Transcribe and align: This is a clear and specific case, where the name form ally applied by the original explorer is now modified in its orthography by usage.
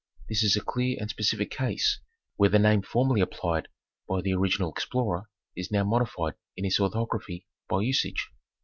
This 0.29 0.41
is 0.41 0.55
a 0.55 0.63
clear 0.63 0.97
and 0.99 1.11
specific 1.11 1.51
case, 1.51 1.99
where 2.35 2.49
the 2.49 2.57
name 2.57 2.81
form 2.81 3.11
ally 3.11 3.19
applied 3.19 3.67
by 4.09 4.21
the 4.21 4.33
original 4.33 4.71
explorer 4.71 5.29
is 5.55 5.69
now 5.69 5.83
modified 5.83 6.33
in 6.57 6.65
its 6.65 6.79
orthography 6.79 7.45
by 7.69 7.81
usage. 7.81 8.31